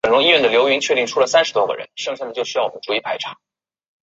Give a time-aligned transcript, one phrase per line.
[0.03, 0.81] 她怕大家也变得不方便